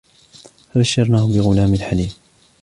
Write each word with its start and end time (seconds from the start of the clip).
فبشرناه 0.73 1.27
بغلام 1.29 1.75
حليم 1.75 2.11